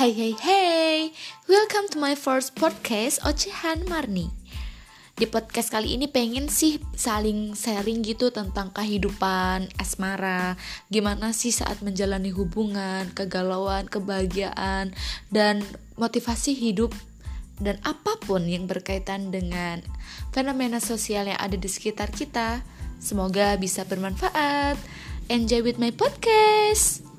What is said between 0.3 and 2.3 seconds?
hey, welcome to my